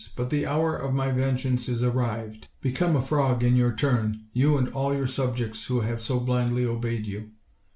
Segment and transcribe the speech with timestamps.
[0.15, 4.57] But the hour of my vengeance is arrived: become a frog in your turn, you
[4.57, 7.29] and all your subjects who have so blindly obeyed you.